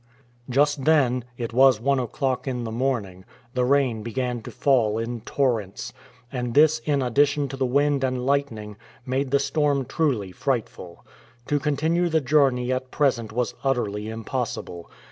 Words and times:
Just 0.49 0.85
then 0.85 1.25
it 1.37 1.53
was 1.53 1.79
one 1.79 1.99
o'clock 1.99 2.47
in 2.47 2.63
the 2.63 2.71
morning 2.71 3.23
the 3.53 3.63
rain 3.65 4.01
began 4.01 4.41
to 4.41 4.49
fall 4.49 4.97
in 4.97 5.21
torrents, 5.21 5.93
and 6.31 6.55
this 6.55 6.79
in 6.85 7.03
addition 7.03 7.47
to 7.49 7.55
the 7.55 7.67
wind 7.67 8.03
and 8.03 8.25
lightning, 8.25 8.77
made 9.05 9.29
the 9.29 9.37
storm 9.37 9.85
truly 9.85 10.31
frightful. 10.31 11.05
To 11.45 11.59
continue 11.59 12.09
the 12.09 12.19
journey 12.19 12.71
at 12.71 12.89
present 12.89 13.31
was 13.31 13.53
utterly 13.63 14.09
impossible. 14.09 14.89